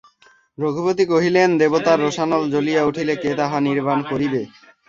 [0.57, 4.41] রঘুপতি কহিলেন দেবতার রোষানল জ্বলিয়া উঠিলে কে তাহা নির্বাণ করিবে!